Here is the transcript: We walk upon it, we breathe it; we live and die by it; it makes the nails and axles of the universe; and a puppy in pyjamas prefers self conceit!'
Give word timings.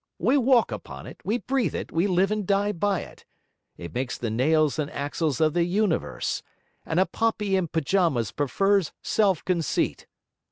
We 0.17 0.35
walk 0.35 0.71
upon 0.71 1.05
it, 1.05 1.21
we 1.23 1.37
breathe 1.37 1.75
it; 1.75 1.91
we 1.91 2.07
live 2.07 2.31
and 2.31 2.43
die 2.43 2.71
by 2.71 3.01
it; 3.01 3.23
it 3.77 3.93
makes 3.93 4.17
the 4.17 4.31
nails 4.31 4.79
and 4.79 4.89
axles 4.89 5.39
of 5.39 5.53
the 5.53 5.63
universe; 5.63 6.41
and 6.87 6.99
a 6.99 7.05
puppy 7.05 7.55
in 7.55 7.67
pyjamas 7.67 8.31
prefers 8.31 8.93
self 9.03 9.45
conceit!' 9.45 10.07